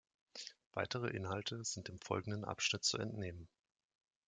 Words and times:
Weitere 0.73 1.09
Inhalte 1.09 1.63
sind 1.63 1.87
dem 1.87 2.01
folgenden 2.01 2.43
Abschnitt 2.43 2.83
zu 2.83 2.97
entnehmen. 2.97 3.47